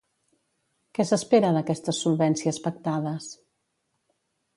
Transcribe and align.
Què 0.97 1.03
s'espera 1.09 1.51
d'aquestes 1.57 1.99
solvències 2.05 2.59
pactades? 2.65 3.29